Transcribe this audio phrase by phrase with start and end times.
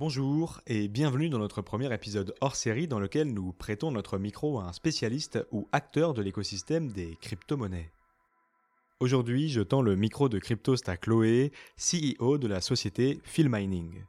[0.00, 4.58] Bonjour et bienvenue dans notre premier épisode hors série dans lequel nous prêtons notre micro
[4.58, 7.90] à un spécialiste ou acteur de l'écosystème des crypto-monnaies.
[9.00, 14.02] Aujourd'hui, je tends le micro de Cryptost à Chloé, CEO de la société Philmining.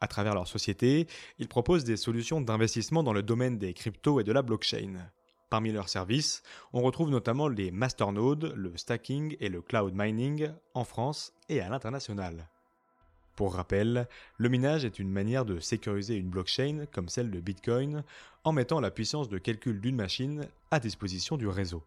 [0.00, 1.06] À travers leur société,
[1.38, 5.08] ils proposent des solutions d'investissement dans le domaine des cryptos et de la blockchain.
[5.50, 6.42] Parmi leurs services,
[6.72, 11.68] on retrouve notamment les masternodes, le stacking et le cloud mining en France et à
[11.68, 12.48] l'international.
[13.38, 18.02] Pour rappel, le minage est une manière de sécuriser une blockchain comme celle de Bitcoin
[18.42, 21.84] en mettant la puissance de calcul d'une machine à disposition du réseau.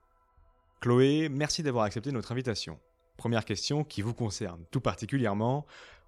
[0.79, 2.79] Chloé, merci d'avoir accepté notre invitation.
[3.17, 5.65] Première question qui vous concerne tout particulièrement,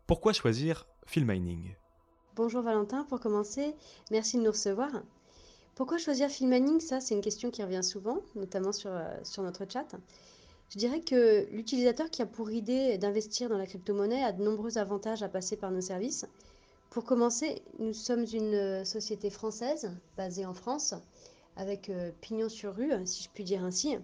[0.08, 1.76] pourquoi choisir Mining?
[2.38, 3.76] Bonjour Valentin, pour commencer,
[4.12, 4.92] merci de nous recevoir.
[5.76, 6.80] Pourquoi choisir Mining?
[6.80, 9.88] Ça, c'est une question qui revient souvent, notamment sur, euh, sur notre chat.
[10.74, 14.80] Je dirais que l'utilisateur qui a pour idée d'investir dans la crypto-monnaie a de nombreux
[14.80, 16.26] avantages à passer par nos services.
[16.90, 20.96] Pour commencer, nous sommes une société française basée en France
[21.58, 23.98] avec euh, pignon sur rue, si je puis dire ainsi.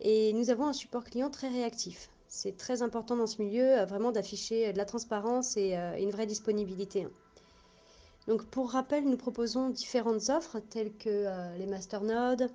[0.00, 2.10] Et nous avons un support client très réactif.
[2.26, 6.10] C'est très important dans ce milieu euh, vraiment d'afficher de la transparence et euh, une
[6.10, 7.06] vraie disponibilité.
[8.26, 12.50] Donc pour rappel, nous proposons différentes offres telles que les masternodes,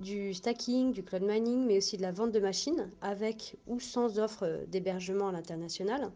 [0.00, 4.18] du stacking, du cloud mining, mais aussi de la vente de machines, avec ou sans
[4.18, 6.10] offre d'hébergement à l'international.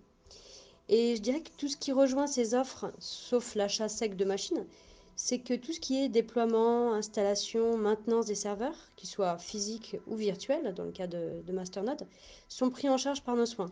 [0.88, 4.66] Et je dirais que tout ce qui rejoint ces offres, sauf l'achat sec de machines,
[5.16, 10.16] c'est que tout ce qui est déploiement, installation, maintenance des serveurs, qu'ils soient physiques ou
[10.16, 12.06] virtuels, dans le cas de, de Masternode,
[12.48, 13.70] sont pris en charge par nos soins.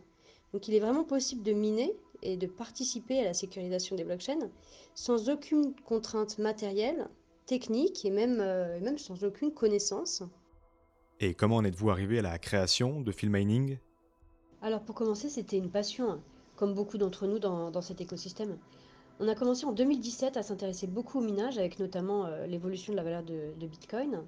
[0.52, 4.50] Donc il est vraiment possible de miner et de participer à la sécurisation des blockchains
[4.94, 7.08] sans aucune contrainte matérielle,
[7.46, 10.22] technique et même, euh, même sans aucune connaissance.
[11.20, 13.78] Et comment en êtes-vous arrivé à la création de Mining?
[14.60, 16.20] Alors pour commencer, c'était une passion, hein,
[16.56, 18.58] comme beaucoup d'entre nous dans, dans, cet écosystème.
[19.20, 22.96] On a commencé en 2017 à s'intéresser beaucoup au minage, avec notamment euh, l'évolution de
[22.96, 24.22] la valeur de, de Bitcoin.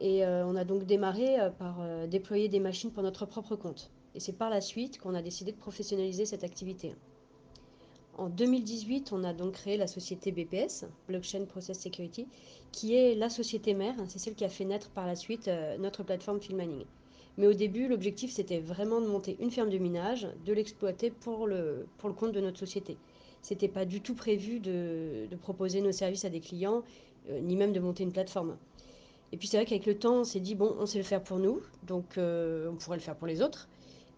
[0.00, 1.76] Et euh, on a donc démarré par
[2.08, 3.92] déployer des machines pour notre propre compte.
[4.16, 6.96] Et c'est par la suite qu'on a décidé de professionnaliser cette activité.
[8.16, 12.28] En 2018, on a donc créé la société BPS, Blockchain Process Security,
[12.70, 15.76] qui est la société mère, c'est celle qui a fait naître par la suite euh,
[15.78, 16.84] notre plateforme Filmaning.
[17.38, 21.48] Mais au début, l'objectif, c'était vraiment de monter une ferme de minage, de l'exploiter pour
[21.48, 22.96] le, pour le compte de notre société.
[23.42, 26.84] C'était pas du tout prévu de, de, proposer nos services à des clients,
[27.30, 28.56] euh, ni même de monter une plateforme.
[29.32, 31.22] Et puis c'est vrai qu'avec le temps, on s'est dit, bon, on sait le faire
[31.22, 33.68] pour nous, donc euh, on pourrait le faire pour les autres.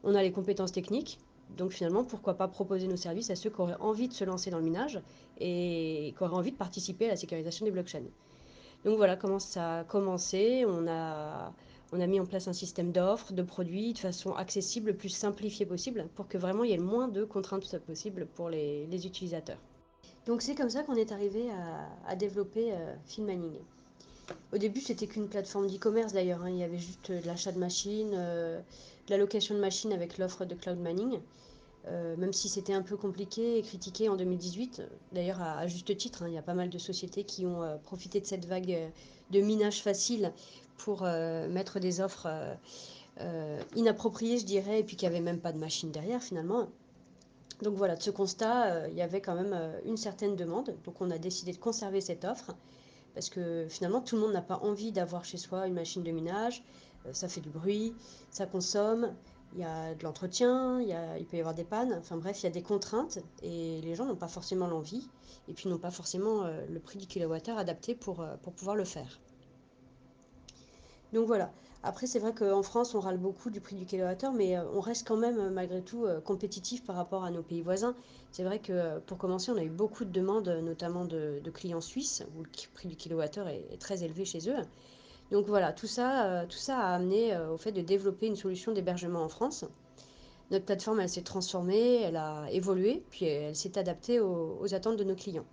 [0.04, 1.18] On a les compétences techniques,
[1.50, 4.50] donc finalement, pourquoi pas proposer nos services à ceux qui auraient envie de se lancer
[4.50, 5.00] dans le minage
[5.38, 8.02] et qui auraient envie de participer à la sécurisation des blockchains.
[8.84, 10.64] Donc voilà comment ça a commencé.
[10.66, 11.52] On a,
[11.92, 15.08] on a mis en place un système d'offres, de produits de façon accessible, le plus
[15.08, 19.06] simplifiée possible, pour que vraiment il y ait le moins de contraintes possibles pour les,
[19.06, 19.58] utilisateurs.
[20.26, 21.48] Donc c'est comme ça qu'on est arrivé
[22.06, 22.94] à, développer euh.
[24.52, 26.42] Au début, c'était qu'une plateforme d'e-commerce d'ailleurs.
[26.42, 26.50] Hein.
[26.50, 28.58] Il y avait juste de l'achat de machines, euh,
[29.06, 31.20] de la location de machines avec l'offre de cloud mining.
[31.88, 34.82] Euh, même si c'était un peu compliqué et critiqué en 2018,
[35.12, 37.76] d'ailleurs à, juste titre, hein, il y a pas mal de sociétés qui ont euh,
[37.76, 38.88] profité de cette vague euh,
[39.30, 40.32] de minage facile
[40.78, 42.26] pour euh, mettre des offres
[43.20, 46.68] euh, inappropriées, je dirais, et puis qui n'avaient même pas de machine derrière finalement.
[47.62, 49.56] Donc voilà, de ce constat, il y avait quand même
[49.86, 50.74] une certaine demande.
[50.84, 52.54] Donc on a décidé de conserver cette offre
[53.16, 56.10] parce que finalement tout le monde n'a pas envie d'avoir chez soi une machine de
[56.10, 56.62] minage,
[57.06, 57.94] euh, ça fait du bruit,
[58.30, 59.14] ça consomme,
[59.54, 62.44] il y a de l'entretien, il, il, peut y avoir des pannes, enfin bref, il
[62.44, 65.08] y a des contraintes et les gens n'ont pas forcément l'envie
[65.48, 68.76] et puis n'ont pas forcément euh, le prix du kilowattheure adapté pour, euh, pour pouvoir
[68.76, 69.18] le faire.
[71.14, 71.50] Donc voilà.
[71.82, 75.06] Après, c'est vrai qu'en France, on râle beaucoup du prix du kilowattheure, mais on reste
[75.06, 77.94] quand même malgré tout compétitif par rapport à nos pays voisins.
[78.32, 82.24] C'est vrai que pour commencer, on a eu beaucoup de demandes, notamment de, clients suisses,
[82.36, 84.56] où le prix du kilowattheure est, très élevé chez eux.
[85.30, 89.22] Donc voilà, tout ça, tout ça a amené au fait de développer une solution d'hébergement
[89.22, 89.64] en France.
[90.50, 95.02] Notre plateforme, elle s'est transformée, elle a évolué, puis elle s'est adaptée aux, attentes de
[95.02, 95.46] nos clients.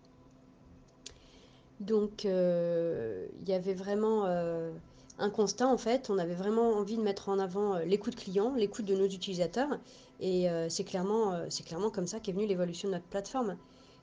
[1.79, 4.71] Donc, euh, il y avait vraiment euh,
[5.19, 6.09] un constat en fait.
[6.09, 9.79] On avait vraiment envie de mettre en avant euh, l'écoute client, l'écoute de nos utilisateurs.
[10.19, 13.57] Et euh, c'est clairement, euh, c'est clairement comme ça qu'est venue l'évolution de notre plateforme.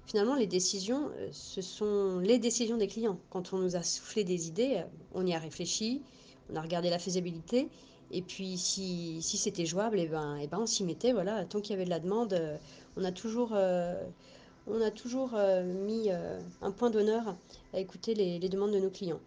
[0.06, 3.18] Finalement, les décisions, ce sont les décisions des clients.
[3.30, 4.82] Quand on nous a soufflé des idées,
[5.14, 6.02] on y a réfléchi,
[6.50, 7.68] on a regardé la faisabilité.
[8.10, 11.12] Et puis, si, si c'était jouable, et eh ben, et ben on s'y mettait.
[11.12, 11.44] Voilà.
[11.44, 12.58] Tant qu'il y avait de la demande,
[12.96, 17.36] on a toujours, on a toujours mis un point d'honneur
[17.72, 19.20] à écouter les demandes de nos clients.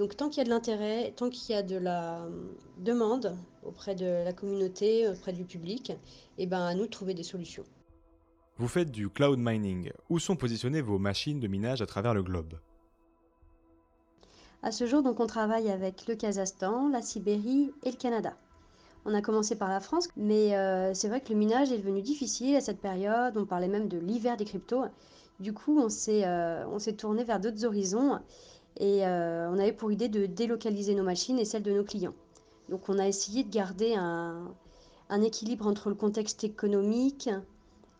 [0.00, 2.26] Donc tant qu'il y a de l'intérêt, tant qu'il y a de la
[2.78, 5.98] demande auprès de la communauté, auprès du public, et
[6.38, 7.64] eh ben à nous de trouver des solutions.
[8.56, 9.92] Vous faites du cloud mining.
[10.08, 12.54] Où sont positionnées vos machines de minage à travers le globe?
[14.62, 18.38] À ce jour, donc, on travaille avec le Kazakhstan, la Sibérie et le Canada.
[19.04, 22.00] On a commencé par la France, mais euh, c'est vrai que le minage est devenu
[22.00, 23.36] difficile à cette période.
[23.36, 24.86] On parlait même de l'hiver des cryptos.
[25.40, 26.64] Du coup, on s'est euh,
[26.96, 28.18] tourné vers d'autres horizons
[28.78, 32.14] et euh, on avait pour idée de délocaliser nos machines et celles de nos clients.
[32.68, 34.52] Donc on a essayé de garder un,
[35.22, 37.28] équilibre entre le contexte économique,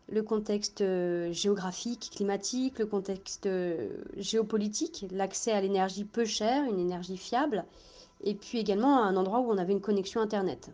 [0.09, 6.79] le contexte euh, géographique, climatique, le contexte euh, géopolitique, l'accès à l'énergie peu chère, une
[6.79, 7.65] énergie fiable,
[8.23, 10.71] et puis également un endroit où on avait une connexion Internet.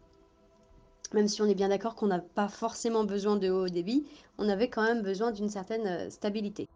[1.13, 4.05] Même si on est bien d'accord qu'on n'a pas forcément besoin de haut débit,
[4.37, 6.67] on avait quand même besoin d'une certaine stabilité.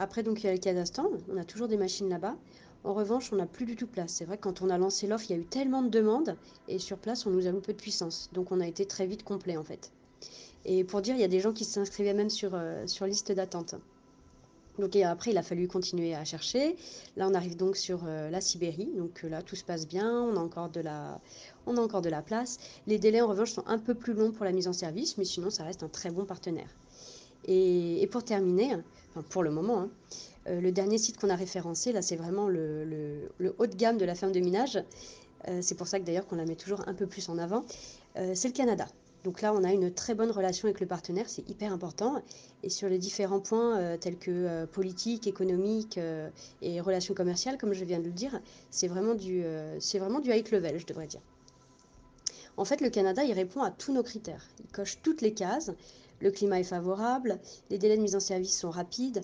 [0.00, 2.34] Après, donc, il y a le Kazakhstan, on a toujours des machines là-bas.
[2.84, 4.12] En revanche, on n'a plus du tout place.
[4.12, 6.36] C'est vrai que quand on a lancé l'offre, il y a eu tellement de demandes,
[6.68, 8.30] et sur place, on nous a peu de puissance.
[8.32, 9.92] Donc, on a été très vite complet, en fait.
[10.64, 13.30] Et pour dire, il y a des gens qui s'inscrivaient même sur, euh, sur liste
[13.30, 13.74] d'attente.
[14.78, 16.76] Donc après, il a fallu continuer à chercher.
[17.16, 18.88] Là, on arrive donc sur euh, la Sibérie.
[18.96, 20.10] Donc euh, là, tout se passe bien.
[20.10, 21.20] On a, encore de la,
[21.66, 22.58] on a encore de la place.
[22.86, 25.24] Les délais, en revanche, sont un peu plus longs pour la mise en service, mais
[25.24, 26.70] sinon, ça reste un très bon partenaire.
[27.46, 28.76] Et, pour terminer,
[29.28, 29.90] pour le moment, hein,
[30.46, 34.14] le dernier site qu'on a référencé, là, c'est vraiment le, haut de gamme de la
[34.14, 34.82] ferme de minage.
[35.60, 37.64] c'est pour ça que d'ailleurs qu'on la met toujours un peu plus en avant.
[38.14, 38.86] c'est le Canada.
[39.24, 42.22] Donc là, on a une très bonne relation avec le partenaire, c'est hyper important.
[42.62, 46.30] Et sur les différents points euh, tels que euh, politique, économique euh,
[46.62, 48.40] et relations commerciales, comme je viens de le dire,
[48.70, 51.20] c'est vraiment du high level, je devrais dire.
[52.56, 54.48] En fait, le Canada, il répond à tous nos critères.
[54.64, 55.70] Il coche toutes les cases.
[56.20, 57.38] Le climat est favorable,
[57.70, 59.22] les délais de mise en service sont rapides,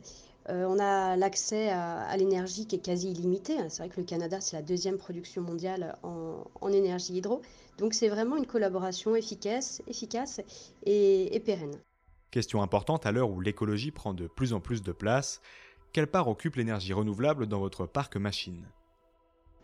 [0.48, 3.56] on a l'accès à, l'énergie qui est quasi illimité.
[3.68, 7.42] C'est vrai que le Canada, c'est la deuxième production mondiale en, en énergie hydro.
[7.78, 10.40] Donc c'est vraiment une collaboration efficace, efficace
[10.84, 11.78] et, pérenne.
[12.30, 15.40] Question importante à l'heure où l'écologie prend de plus en plus de place,
[15.92, 18.66] quelle part occupe l'énergie renouvelable dans votre parc machine?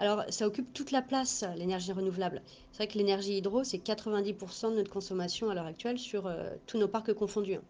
[0.02, 2.42] Alors, ça occupe toute la place, l'énergie renouvelable.
[2.72, 6.50] C'est vrai que l'énergie hydro, c'est 90% de notre consommation à l'heure actuelle sur euh,
[6.66, 7.60] tous nos parcs confondus.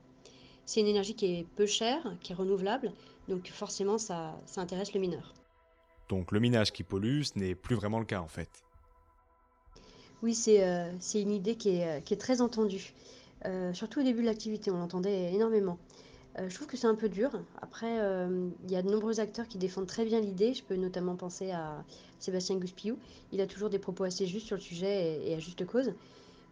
[0.64, 2.90] C'est une énergie qui est peu chère, qui est renouvelable,
[3.28, 5.34] donc forcément, ça, ça intéresse le mineur.
[6.08, 8.48] Donc le minage qui pollue, ce n'est plus vraiment le cas en fait.
[10.22, 12.94] Oui, c'est euh, une idée qui est, euh, qui est très entendue.
[13.44, 15.78] Euh, surtout au début de l'activité, on l'entendait énormément.
[16.38, 17.30] Je trouve que c'est un peu dur.
[17.60, 17.98] Après,
[18.64, 20.54] il y a de nombreux acteurs qui défendent très bien l'idée.
[20.54, 21.84] Je peux notamment penser à
[22.18, 22.96] Sébastien Guspiou.
[23.32, 25.92] Il a toujours des propos assez justes sur le sujet et, à juste cause.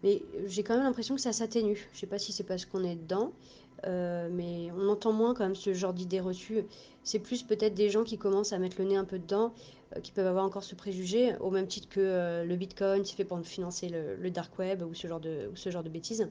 [0.02, 1.76] Mais j'ai quand même l'impression que ça s'atténue.
[1.92, 3.32] Je ne sais pas si c'est parce qu'on est dedans,
[3.86, 6.64] mais on entend moins quand même ce genre d'idées reçues.
[7.02, 9.52] C'est plus peut-être des gens qui commencent à mettre le nez un peu dedans,
[9.96, 13.16] euh, qui peuvent avoir encore ce préjugé, au même titre que euh, le Bitcoin, c'est
[13.16, 16.28] fait pour financer le, dark web ou ce genre de bêtises.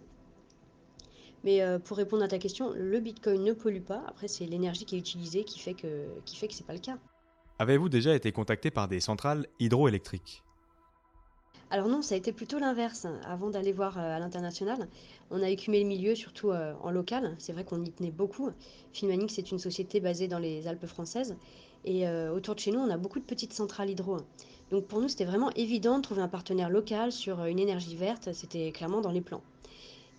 [1.44, 4.04] Mais euh, pour répondre à ta question, le Bitcoin ne pollue pas.
[4.08, 6.80] Après, c'est l'énergie qui est utilisée qui fait que, qui fait que c'est pas le
[6.80, 6.98] cas.
[7.60, 10.44] Avez-vous déjà été contacté par des centrales hydroélectriques?
[11.72, 13.06] Alors non, ça a été plutôt l'inverse.
[13.26, 14.88] Avant d'aller voir à l'international,
[15.30, 17.36] on a écumé le milieu, surtout en local.
[17.38, 18.50] C'est vrai qu'on y tenait beaucoup.
[18.92, 21.38] Filmanic, c'est une société basée dans les Alpes françaises.
[21.86, 24.18] Et euh, autour de chez nous, on a beaucoup de petites centrales hydro.
[24.72, 27.96] Donc pour nous, c'était vraiment évident de trouver un partenaire local sur euh, une énergie
[27.96, 28.30] verte.
[28.34, 29.42] C'était clairement dans les plans.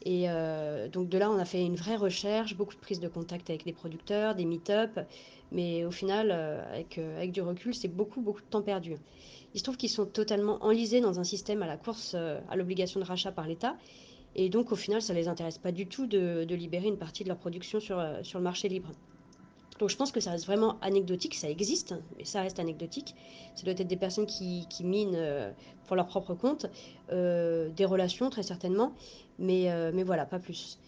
[0.03, 3.09] Et euh, donc de là, on a fait une vraie recherche, beaucoup de prises de
[3.09, 4.99] contact avec des producteurs, des meet-up.
[5.53, 8.97] Mais au final, avec, avec du recul, c'est beaucoup, beaucoup de temps perdu.
[9.53, 13.01] Il se trouve qu'ils sont totalement enlisés dans un système à la course à l'obligation
[13.01, 13.77] de rachat par l'État.
[14.37, 16.99] Et donc au final, ça ne les intéresse pas du tout de, de, libérer une
[16.99, 18.91] partie de leur production sur, sur le marché libre.
[19.81, 23.15] Donc je pense que ça reste vraiment anecdotique, ça existe, mais ça reste anecdotique.
[23.55, 25.51] Ça doit être des personnes qui, minent euh,
[25.87, 26.67] pour leur propre compte,
[27.11, 28.93] euh, des relations très certainement,
[29.41, 30.79] mais, euh, mais voilà, pas plus.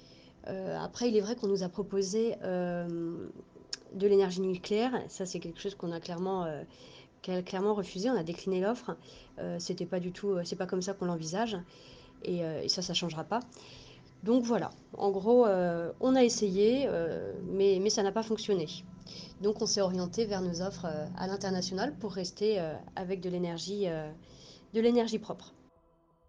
[0.46, 5.74] après, il est vrai qu'on nous a proposé de l'énergie nucléaire, ça c'est quelque chose
[5.74, 6.46] qu'on a clairement,
[7.44, 8.96] clairement refusé, on a décliné l'offre,
[9.58, 11.56] c'était pas du tout, c'est pas comme ça qu'on l'envisage,
[12.24, 13.40] et, et, ça, ça changera pas.
[14.22, 18.68] Donc voilà, en gros, euh, on a essayé, euh, mais, ça n'a pas fonctionné.
[19.40, 22.60] Donc on s'est orienté vers nos offres euh, à l'international pour rester
[22.94, 23.86] avec de l'énergie,
[24.74, 25.52] de l'énergie propre.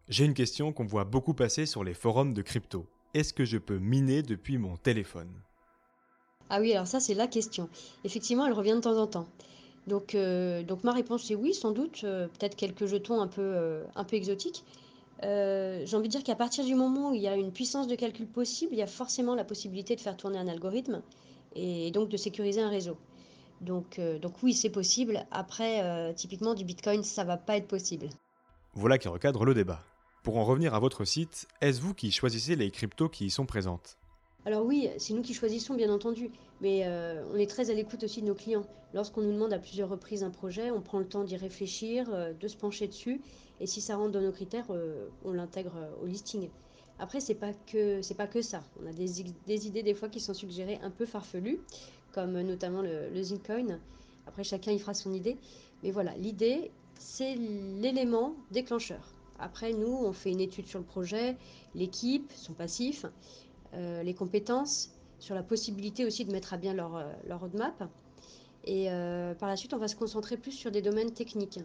[0.09, 2.85] J'ai une question qu'on voit beaucoup passer sur les forums de crypto.
[3.13, 5.31] Est-ce que je peux miner depuis mon téléphone?
[6.49, 7.69] Ah oui, alors ça c'est la question.
[8.03, 9.27] Effectivement, elle revient de temps en temps.
[9.87, 10.15] Donc,
[10.67, 14.63] donc ma réponse est oui, sans doute, peut-être quelques jetons un peu, un peu exotiques,
[15.23, 17.87] euh, j'ai envie de dire qu'à partir du moment où il y a une puissance
[17.87, 21.01] de calcul possible, il y a forcément la possibilité de faire tourner un algorithme
[21.55, 22.97] et donc de sécuriser un réseau.
[23.61, 25.25] Donc, euh, donc oui, c'est possible.
[25.31, 28.09] Après, euh, typiquement du Bitcoin, ça va pas être possible.
[28.73, 29.81] Voilà qui recadre le débat.
[30.23, 33.45] Pour en revenir à votre site, est-ce vous qui choisissez les cryptos qui y sont
[33.45, 33.97] présentes?
[34.45, 38.05] Alors oui, c'est nous qui choisissons, bien entendu, mais euh, on est très à l'écoute
[38.05, 38.65] aussi de nos clients.
[38.93, 42.31] Lorsqu'on nous demande à plusieurs reprises un projet, on prend le temps d'y réfléchir, euh,
[42.31, 43.19] de se pencher dessus,
[43.59, 46.47] et si ça rentre dans nos critères, euh, on l'intègre au listing.
[46.99, 48.63] Après, c'est pas pas que ça.
[48.81, 51.59] On a des, des, idées des fois qui sont suggérées un peu farfelues,
[52.13, 53.77] comme notamment le, le Zincoin.
[54.25, 55.35] Après, chacun y fera son idée.
[55.83, 59.12] Mais voilà, l'idée, c'est l'élément déclencheur.
[59.39, 61.37] Après, nous, on fait une étude sur le projet,
[61.75, 63.05] l'équipe, son passif,
[63.73, 67.89] euh, les compétences, sur la possibilité aussi de mettre à bien leur, euh, roadmap.
[68.65, 71.59] Et euh, par la suite, on va se concentrer plus sur des domaines techniques.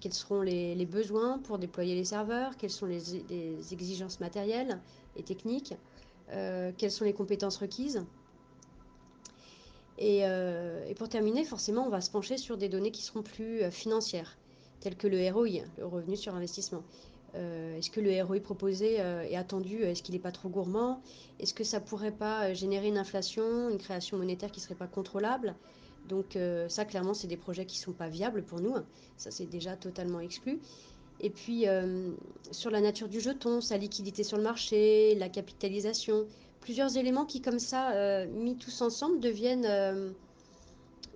[0.00, 4.80] quels seront les, besoins pour déployer les serveurs Quelles sont les, exigences matérielles
[5.14, 5.74] et techniques
[6.28, 8.04] Quelles sont les compétences requises
[9.98, 10.24] et,
[10.96, 14.36] pour terminer, forcément, on va se pencher sur des données qui seront plus financières,
[14.86, 16.84] telles que le ROI, le revenu sur investissement.
[17.34, 19.82] Euh, est-ce que le ROI proposé euh, est attendu?
[19.82, 21.02] Est-ce qu'il n'est pas trop gourmand?
[21.40, 24.76] Est-ce que ça pourrait pas euh, générer une inflation, une création monétaire qui ne serait
[24.76, 25.56] pas contrôlable?
[26.08, 26.38] Donc
[26.68, 28.76] ça, clairement, c'est des projets qui ne sont pas viables pour nous.
[29.16, 30.60] Ça, c'est déjà totalement exclu.
[31.18, 31.64] Et puis,
[32.52, 36.26] sur la nature du jeton, sa liquidité sur le marché, la capitalisation,
[36.60, 40.14] plusieurs éléments qui, comme ça, mis tous ensemble, deviennent,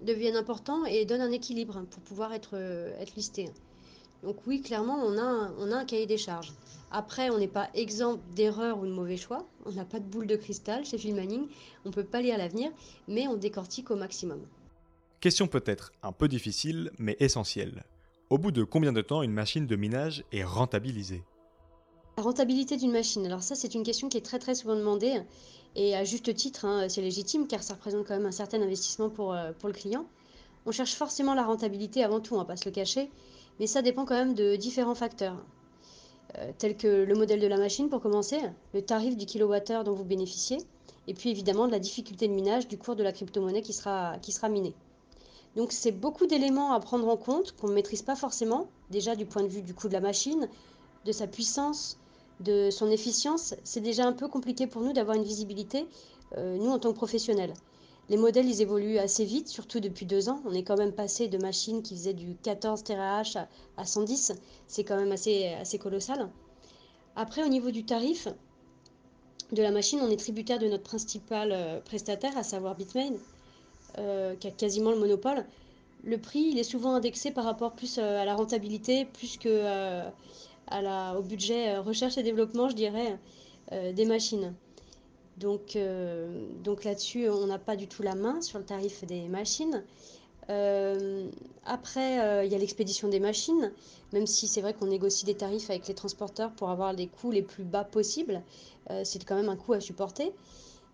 [0.02, 2.56] deviennent importants et donnent un équilibre pour pouvoir être,
[2.98, 3.50] être listés.
[4.22, 6.52] Donc oui, clairement, on a un, on a un cahier des charges.
[6.90, 9.46] Après, on n'est pas exempt d'erreurs ou de mauvais choix.
[9.64, 11.46] On n'a pas de boule de cristal chez Phil Manning.
[11.84, 12.70] On ne peut pas lire l'avenir,
[13.08, 14.40] mais on décortique au maximum.
[15.20, 17.84] Question peut-être un peu difficile, mais essentielle.
[18.28, 21.22] Au bout de combien de temps une machine de minage est rentabilisée?
[22.16, 25.20] La rentabilité d'une machine, alors ça c'est une question qui est très très souvent demandée,
[25.76, 29.08] et à juste titre, hein, c'est légitime car ça représente quand même un certain investissement
[29.08, 30.06] pour, euh, pour le client.
[30.66, 33.10] On cherche forcément la rentabilité avant tout, on va pas se le cacher,
[33.58, 35.36] mais ça dépend quand même de différents facteurs,
[36.38, 38.38] euh, tels que le modèle de la machine pour commencer,
[38.74, 40.58] le tarif du kilowattheure dont vous bénéficiez,
[41.06, 44.18] et puis évidemment de la difficulté de minage du cours de la crypto-monnaie qui sera,
[44.20, 44.74] qui sera minée.
[45.56, 49.26] Donc c'est beaucoup d'éléments à prendre en compte qu'on ne maîtrise pas forcément, déjà du
[49.26, 50.48] point de vue du coût de la machine,
[51.04, 51.98] de sa puissance,
[52.40, 53.54] de son efficience.
[53.64, 55.86] C'est déjà un peu compliqué pour nous d'avoir une visibilité,
[56.36, 57.52] euh, nous en tant que professionnels.
[58.08, 60.40] Les modèles, ils évoluent assez vite, surtout depuis deux ans.
[60.44, 63.36] On est quand même passé de machines qui faisaient du 14 TRH
[63.76, 64.32] à, 110.
[64.66, 66.28] C'est quand même assez, assez colossal.
[67.14, 68.26] Après, au niveau du tarif
[69.52, 73.12] de la machine, on est tributaire de notre principal euh, prestataire, à savoir Bitmain,
[73.98, 75.44] euh, qui a quasiment le monopole.
[76.02, 79.48] Le prix, il est souvent indexé par rapport plus à la rentabilité, plus que
[80.72, 83.18] au budget recherche et développement, je dirais,
[83.70, 84.54] des machines.
[85.40, 89.26] Donc, euh, donc là-dessus, on n'a pas du tout la main sur le tarif des
[89.26, 89.82] machines.
[90.50, 91.30] Euh,
[91.64, 93.72] après, euh, il y a l'expédition des machines,
[94.12, 97.30] même si c'est vrai qu'on négocie des tarifs avec les transporteurs pour avoir les coûts
[97.30, 98.42] les plus bas possibles.
[99.04, 100.32] c'est quand même un coût à supporter.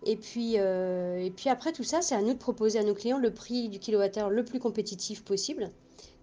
[0.05, 3.17] Et puis, et puis après tout ça, c'est à nous de proposer à nos clients
[3.17, 5.71] le prix du kilowattheure le plus compétitif possible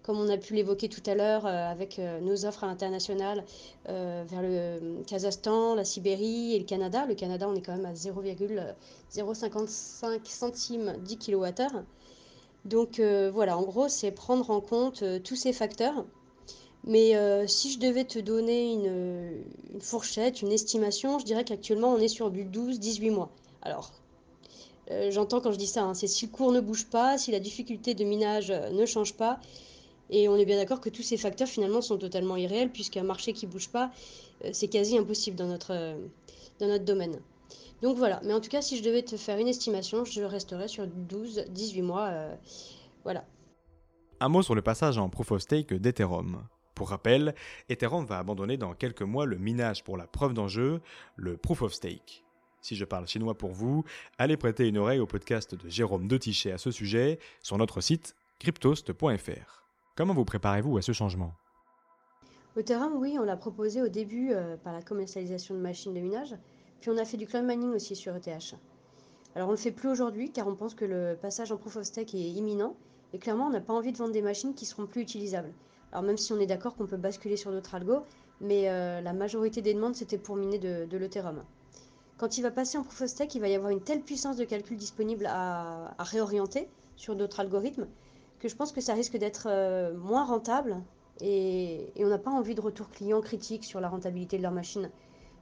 [0.05, 3.43] comme on a pu l'évoquer tout à l'heure euh, avec euh, nos offres à l'international
[3.89, 7.07] euh, vers le Kazakhstan, la Sibérie et le Canada.
[7.07, 11.81] Le Canada, on est quand même à 0,055 centimes 10 kWh.
[12.65, 16.05] Donc voilà, en gros, c'est prendre en compte tous ces facteurs.
[16.83, 17.13] Mais
[17.47, 19.43] si je devais te donner une,
[19.79, 23.29] fourchette, une estimation, je dirais qu'actuellement, on est sur du 12-18 mois.
[23.61, 23.91] Alors,
[25.09, 27.39] j'entends quand je dis ça, hein, c'est si le cours ne bouge pas, si la
[27.39, 29.39] difficulté de minage ne change pas,
[30.09, 33.33] et on est bien d'accord que tous ces facteurs finalement sont totalement irréels puisqu'un marché
[33.33, 33.91] qui bouge pas,
[34.43, 35.97] euh, c'est quasi impossible dans notre, euh,
[36.59, 37.19] dans notre domaine.
[37.81, 40.67] Donc voilà, mais en tout cas si je devais te faire une estimation, je resterais
[40.67, 42.07] sur 12-18 mois.
[42.07, 42.35] Euh,
[43.03, 43.25] voilà.
[44.19, 46.47] Un mot sur le passage en proof of stake d'Ethereum.
[46.73, 47.35] Pour rappel,
[47.69, 50.81] Ethereum va abandonner dans quelques mois le minage pour la preuve d'enjeu,
[51.15, 52.23] le proof of stake.
[52.61, 53.85] Si je parle chinois pour vous,
[54.17, 58.15] allez prêter une oreille au podcast de Jérôme Detichet à ce sujet sur notre site
[58.39, 59.64] cryptost.fr.
[59.95, 61.31] Comment vous préparez-vous à ce changement?
[62.57, 66.35] Ethereum, oui, on l'a proposé au début euh, par la commercialisation de machines de minage,
[66.81, 68.55] puis on a fait du cloud mining aussi sur ETH.
[69.35, 71.77] Alors on ne le fait plus aujourd'hui car on pense que le passage en proof
[71.77, 72.75] of stake est imminent
[73.13, 75.53] et clairement on n'a pas envie de vendre des machines qui seront plus utilisables.
[75.93, 78.03] Alors même si on est d'accord qu'on peut basculer sur d'autres algos,
[78.41, 81.41] mais euh, la majorité des demandes c'était pour miner de, de l'Ethereum.
[82.17, 84.35] Quand il va passer en proof of stake, il va y avoir une telle puissance
[84.35, 87.87] de calcul disponible à réorienter sur d'autres algorithmes
[88.39, 90.81] que je pense que ça risque d'être euh, moins rentable
[91.21, 94.89] et, on n'a pas envie de retour client critique sur la rentabilité de leur machine.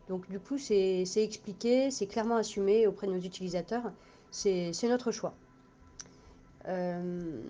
[0.09, 3.91] Donc du coup, c'est expliqué, c'est clairement assumé auprès de nos utilisateurs.
[4.31, 5.33] C'est notre choix.
[6.67, 7.41] Euh,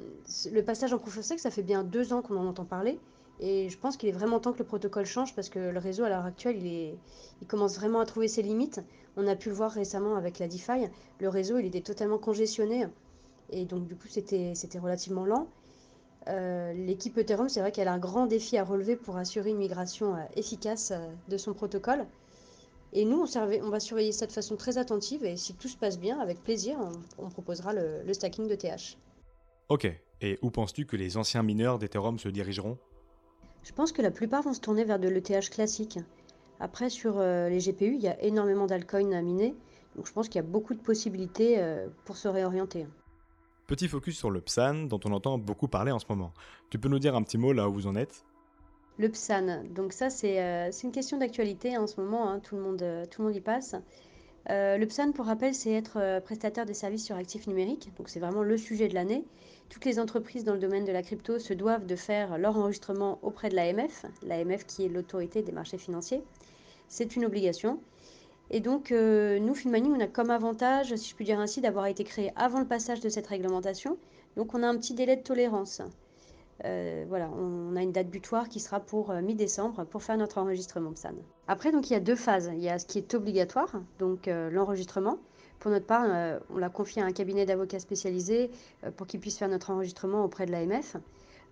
[0.52, 3.00] le passage en proof of ça fait bien deux ans qu'on en entend parler.
[3.40, 6.04] Et je pense qu'il est vraiment temps que le protocole change parce que le réseau
[6.04, 6.96] à l'heure actuelle, il,
[7.42, 8.82] il commence vraiment à trouver ses limites.
[9.18, 10.88] On a pu le voir récemment avec la DeFi.
[11.20, 12.88] Le réseau, il était totalement congestionné.
[13.54, 15.48] Et donc, du coup, c'était relativement lent.
[16.28, 19.58] Euh, l'équipe Ethereum, c'est vrai qu'elle a un grand défi à relever pour assurer une
[19.58, 22.06] migration euh, efficace euh, de son protocole.
[22.94, 26.00] Et nous, on, va surveiller ça de façon très attentive et si tout se passe
[26.00, 26.78] bien, avec plaisir,
[27.18, 28.98] on, proposera le, le, stacking de TH.
[29.70, 29.88] Ok,
[30.22, 32.78] et où penses-tu que les anciens mineurs d'Ethereum se dirigeront?
[33.64, 35.98] Je pense que la plupart vont se tourner vers de l'ETH classique.
[36.60, 39.56] Après, sur les GPU, il y a énormément d'altcoins à miner,
[39.96, 41.60] donc je pense qu'il y a beaucoup de possibilités
[42.06, 42.86] pour se réorienter.
[43.68, 46.34] Petit focus sur le PSAN, dont on entend beaucoup parler en ce moment.
[46.70, 48.26] Tu peux nous dire un petit mot là où vous en êtes?
[49.00, 52.40] Le PSAN, donc ça euh, c'est une question d'actualité en ce moment, hein.
[52.40, 53.76] tout, le monde, euh, tout le monde y passe.
[54.50, 58.20] Euh, le PSAN, pour rappel, c'est être prestataire des services sur actifs numériques, donc c'est
[58.20, 59.24] vraiment le sujet de l'année.
[59.70, 63.18] Toutes les entreprises dans le domaine de la crypto se doivent de faire leur enregistrement
[63.24, 66.22] auprès de l'AMF, l'AMF qui est l'autorité des marchés financiers.
[66.90, 67.80] C'est une obligation.
[68.50, 71.88] Et donc, euh, nous, Filmani, on a comme avantage, si je puis dire ainsi, d'avoir
[71.88, 73.98] été créé avant le passage de cette réglementation.
[74.36, 75.82] Donc, on a un petit délai de tolérance.
[76.66, 80.38] Euh, voilà, on a une date butoir qui sera pour euh, mi-décembre pour faire notre
[80.38, 81.16] enregistrement PSAN.
[81.48, 82.52] Après, donc, il y a deux phases.
[82.54, 85.18] Il y a ce qui est obligatoire, donc l'enregistrement.
[85.60, 86.06] Pour notre part,
[86.50, 88.52] on l'a confié à un cabinet d'avocats spécialisé
[88.98, 90.98] pour qu'il puisse faire notre enregistrement auprès de l'AMF.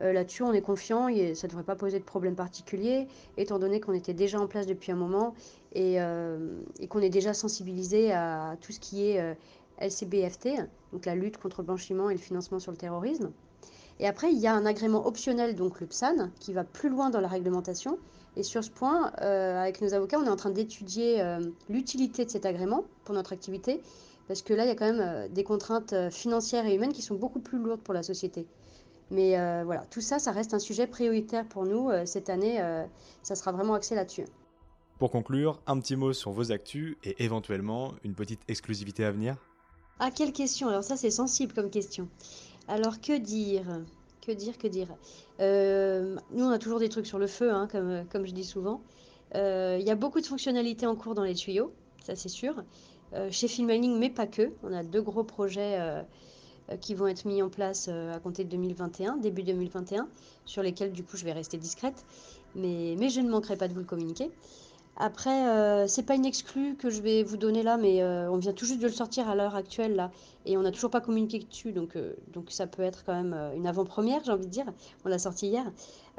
[0.01, 3.79] Là-dessus, on est confiant et ça ne devrait pas poser de problème particulier, étant donné
[3.79, 5.35] qu'on était déjà en place depuis un moment
[5.77, 9.33] euh, et, qu'on est déjà sensibilisé à tout ce qui est euh,
[9.79, 10.49] LCBFT,
[10.91, 13.31] donc la lutte contre le blanchiment et le financement sur le terrorisme.
[13.99, 17.09] Et après, il y a un agrément optionnel, donc le PSAN, qui va plus loin
[17.09, 17.99] dans la réglementation.
[18.35, 21.23] Et sur ce point, euh, avec nos avocats, on est en train d'étudier
[21.69, 23.81] l'utilité de cet agrément pour notre activité,
[24.27, 27.15] parce que là, il y a quand même des contraintes financières et humaines qui sont
[27.15, 28.47] beaucoup plus lourdes pour la société.
[29.11, 31.89] Mais voilà, tout ça, ça reste un sujet prioritaire pour nous.
[32.05, 32.59] cette année,
[33.21, 34.25] ça sera vraiment axé là-dessus.
[34.99, 39.35] Pour conclure, un petit mot sur vos actus et éventuellement une petite exclusivité à venir?
[39.99, 42.07] Ah, quelle question Alors ça, c'est sensible comme question.
[42.67, 43.65] Alors, que dire?
[44.25, 44.87] Que dire Que dire?
[45.39, 48.43] Euh, Nous, on a toujours des trucs sur le feu, hein, comme, comme je dis
[48.43, 48.81] souvent.
[49.35, 52.63] Euh, il y a beaucoup de fonctionnalités en cours dans les tuyaux, ça c'est sûr.
[53.13, 54.51] Euh, chez Filmmining, mais pas que.
[54.63, 55.79] On a deux gros projets
[56.79, 60.07] qui vont être mis en place à compter de 2021, début 2021,
[60.45, 62.05] sur lesquels du coup je vais rester discrète.
[62.55, 64.29] Mais, mais je ne manquerai pas de vous le communiquer.
[64.97, 68.37] Après, euh, c'est pas une exclue que je vais vous donner là, mais euh, on
[68.37, 70.11] vient tout juste de le sortir à l'heure actuelle là,
[70.45, 73.35] et on n'a toujours pas communiqué dessus, donc, euh, donc ça peut être quand même
[73.55, 74.65] une avant-première, j'ai envie de dire.
[75.05, 75.65] On l'a sorti hier.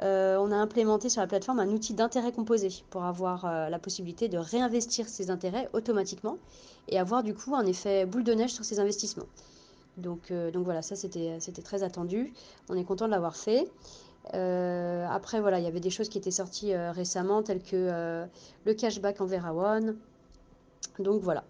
[0.01, 4.37] on a implémenté sur la plateforme un outil d'intérêt composé pour avoir la possibilité de
[4.37, 6.37] réinvestir ses intérêts automatiquement
[6.89, 9.27] et avoir du coup un effet boule de neige sur ses investissements.
[9.97, 12.33] Donc, donc voilà, ça c'était très attendu.
[12.69, 13.69] On est content de l'avoir fait.
[14.33, 17.75] Euh, après, voilà, il y avait des choses qui étaient sorties euh, récemment, telles que
[17.75, 18.25] euh,
[18.65, 19.97] le cashback en One.
[20.99, 21.43] Donc voilà.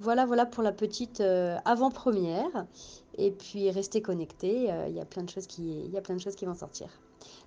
[0.00, 1.20] Voilà, voilà pour la petite
[1.64, 2.66] avant-première.
[3.16, 6.16] Et puis restez connectés, il y a plein de choses qui, il y a plein
[6.16, 6.88] de choses qui vont sortir.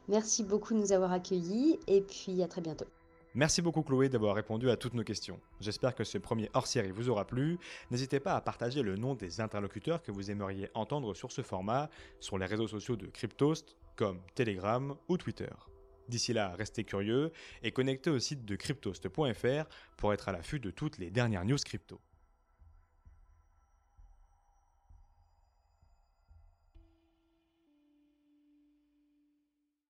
[0.07, 2.85] Merci beaucoup de nous avoir accueillis et puis à très bientôt.
[3.35, 5.39] Merci beaucoup Chloé d'avoir répondu à toutes nos questions.
[5.59, 7.59] J'espère que ce premier hors-série vous aura plu.
[7.91, 11.91] N'hésitez pas à partager le nom des interlocuteurs que vous aimeriez entendre sur ce format
[12.19, 15.49] sur les réseaux sociaux de Cryptost comme Telegram ou Twitter.
[16.07, 20.71] D'ici là, restez curieux et connectez au site de cryptost.fr pour être à l'affût de
[20.71, 22.01] toutes les dernières news crypto.